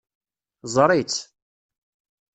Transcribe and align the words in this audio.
Ẓeṛ-itt. 0.73 1.17